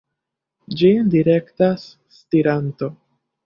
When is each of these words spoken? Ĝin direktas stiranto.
Ĝin 0.79 1.11
direktas 1.17 1.87
stiranto. 2.19 2.95